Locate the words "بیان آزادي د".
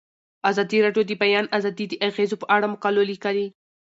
1.23-1.93